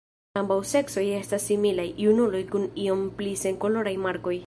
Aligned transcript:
Ambaŭ 0.39 0.55
seksoj 0.69 1.03
estas 1.17 1.45
similaj; 1.51 1.87
junuloj 2.07 2.43
kun 2.57 2.69
iom 2.89 3.09
pli 3.21 3.41
senkoloraj 3.47 3.99
markoj. 4.09 4.37